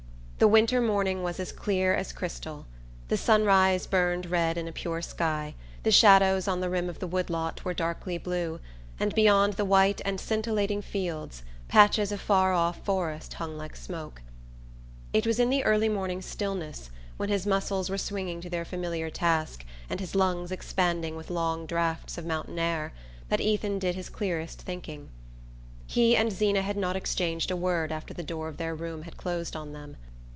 The 0.41 0.47
winter 0.47 0.81
morning 0.81 1.21
was 1.21 1.39
as 1.39 1.51
clear 1.51 1.93
as 1.93 2.11
crystal. 2.11 2.65
The 3.09 3.15
sunrise 3.17 3.85
burned 3.85 4.25
red 4.25 4.57
in 4.57 4.67
a 4.67 4.71
pure 4.71 5.03
sky, 5.03 5.53
the 5.83 5.91
shadows 5.91 6.47
on 6.47 6.61
the 6.61 6.69
rim 6.71 6.89
of 6.89 6.97
the 6.97 7.05
wood 7.05 7.29
lot 7.29 7.63
were 7.63 7.75
darkly 7.75 8.17
blue, 8.17 8.59
and 8.99 9.13
beyond 9.13 9.53
the 9.53 9.65
white 9.65 10.01
and 10.03 10.19
scintillating 10.19 10.81
fields 10.81 11.43
patches 11.67 12.11
of 12.11 12.19
far 12.19 12.53
off 12.53 12.83
forest 12.83 13.35
hung 13.35 13.55
like 13.55 13.75
smoke. 13.75 14.23
It 15.13 15.27
was 15.27 15.39
in 15.39 15.51
the 15.51 15.63
early 15.63 15.87
morning 15.89 16.23
stillness, 16.23 16.89
when 17.17 17.29
his 17.29 17.45
muscles 17.45 17.91
were 17.91 17.99
swinging 17.99 18.41
to 18.41 18.49
their 18.49 18.65
familiar 18.65 19.11
task 19.11 19.63
and 19.91 19.99
his 19.99 20.15
lungs 20.15 20.51
expanding 20.51 21.15
with 21.15 21.29
long 21.29 21.67
draughts 21.67 22.17
of 22.17 22.25
mountain 22.25 22.57
air, 22.57 22.93
that 23.29 23.41
Ethan 23.41 23.77
did 23.77 23.93
his 23.93 24.09
clearest 24.09 24.59
thinking. 24.63 25.09
He 25.85 26.15
and 26.17 26.31
Zeena 26.31 26.63
had 26.63 26.77
not 26.77 26.95
exchanged 26.95 27.51
a 27.51 27.55
word 27.55 27.91
after 27.91 28.11
the 28.15 28.23
door 28.23 28.47
of 28.47 28.57
their 28.57 28.73
room 28.73 29.03
had 29.03 29.17
closed 29.17 29.55
on 29.55 29.71
them. 29.73 29.97